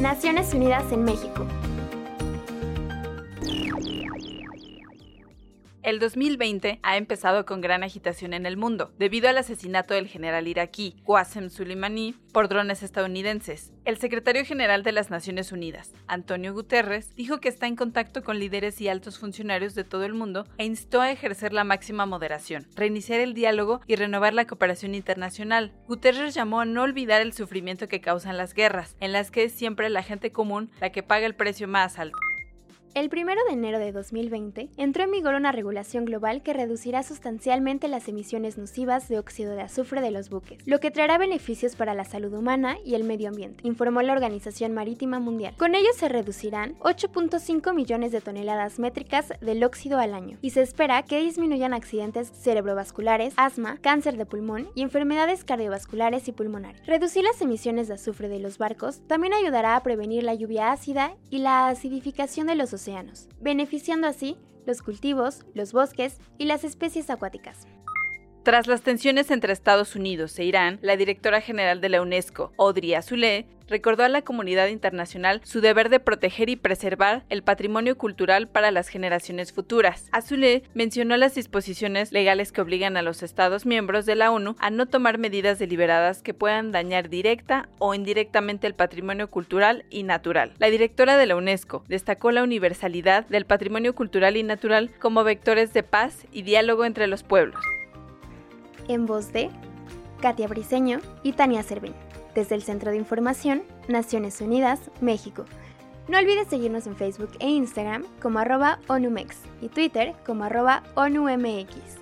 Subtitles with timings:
[0.00, 1.44] Naciones Unidas en México.
[5.82, 10.46] El 2020 ha empezado con gran agitación en el mundo, debido al asesinato del general
[10.46, 13.72] iraquí Qasem Soleimani por drones estadounidenses.
[13.86, 18.38] El secretario general de las Naciones Unidas, Antonio Guterres, dijo que está en contacto con
[18.38, 22.66] líderes y altos funcionarios de todo el mundo e instó a ejercer la máxima moderación,
[22.76, 25.72] reiniciar el diálogo y renovar la cooperación internacional.
[25.88, 29.52] Guterres llamó a no olvidar el sufrimiento que causan las guerras, en las que es
[29.52, 32.18] siempre la gente común la que paga el precio más alto.
[32.92, 37.86] El 1 de enero de 2020 entró en vigor una regulación global que reducirá sustancialmente
[37.86, 41.94] las emisiones nocivas de óxido de azufre de los buques, lo que traerá beneficios para
[41.94, 45.54] la salud humana y el medio ambiente, informó la Organización Marítima Mundial.
[45.56, 50.62] Con ello se reducirán 8.5 millones de toneladas métricas del óxido al año y se
[50.62, 56.84] espera que disminuyan accidentes cerebrovasculares, asma, cáncer de pulmón y enfermedades cardiovasculares y pulmonares.
[56.86, 61.14] Reducir las emisiones de azufre de los barcos también ayudará a prevenir la lluvia ácida
[61.30, 62.74] y la acidificación de los
[63.40, 64.36] beneficiando así
[64.66, 67.66] los cultivos, los bosques y las especies acuáticas.
[68.42, 72.94] Tras las tensiones entre Estados Unidos e Irán, la directora general de la UNESCO, Audrey
[72.94, 78.48] Azoulay, recordó a la comunidad internacional su deber de proteger y preservar el patrimonio cultural
[78.48, 80.08] para las generaciones futuras.
[80.10, 84.70] Azoulay mencionó las disposiciones legales que obligan a los Estados miembros de la ONU a
[84.70, 90.54] no tomar medidas deliberadas que puedan dañar directa o indirectamente el patrimonio cultural y natural.
[90.58, 95.74] La directora de la UNESCO destacó la universalidad del patrimonio cultural y natural como vectores
[95.74, 97.60] de paz y diálogo entre los pueblos
[98.92, 99.50] en voz de
[100.20, 101.94] Katia Briseño y Tania Cervín,
[102.34, 105.44] desde el Centro de Información Naciones Unidas, México.
[106.08, 111.99] No olvides seguirnos en Facebook e Instagram como arroba ONUMEX y Twitter como arroba ONUMX.